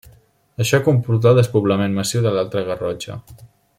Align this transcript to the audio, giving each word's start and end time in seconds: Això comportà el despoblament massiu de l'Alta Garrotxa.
Això 0.63 0.79
comportà 0.87 1.33
el 1.33 1.37
despoblament 1.39 1.95
massiu 1.99 2.25
de 2.25 2.33
l'Alta 2.37 2.65
Garrotxa. 2.71 3.19